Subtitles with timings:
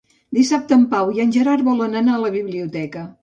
[0.35, 3.05] Dissabte en Pau i en Gerard volen anar a la biblioteca.